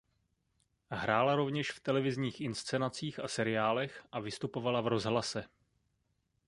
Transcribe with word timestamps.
Hrála 0.89 1.35
rovněž 1.35 1.71
v 1.71 1.79
televizních 1.79 2.41
inscenacích 2.41 3.19
a 3.19 3.27
seriálech 3.27 4.05
a 4.11 4.19
vystupovala 4.19 4.81
v 4.81 4.87
rozhlase. 4.87 5.43